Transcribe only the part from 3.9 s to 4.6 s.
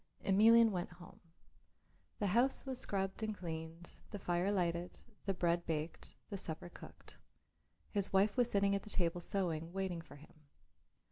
the fire